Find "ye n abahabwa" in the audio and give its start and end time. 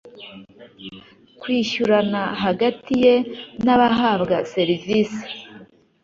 3.03-4.35